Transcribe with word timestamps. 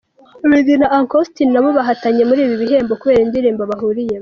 Meddy 0.49 0.73
na 0.79 0.87
Uncle 0.97 1.17
Austin 1.19 1.49
na 1.51 1.63
bo 1.63 1.69
bahatanye 1.77 2.21
muri 2.29 2.39
ibi 2.45 2.55
bihembo 2.61 2.93
kubera 3.01 3.21
indirimbo 3.23 3.63
bahuriyemo. 3.71 4.19